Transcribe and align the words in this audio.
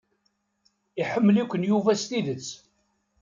Iḥemmel-iken 1.01 1.67
Yuba 1.69 1.91
s 2.01 2.03
tidet. 2.09 2.47